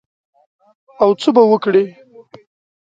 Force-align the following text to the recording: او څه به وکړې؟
او 1.01 1.09
څه 1.21 1.29
به 1.35 1.43
وکړې؟ 1.51 1.83